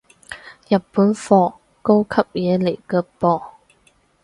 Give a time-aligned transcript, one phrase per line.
[0.67, 3.51] 日本貨，高級嘢嚟個噃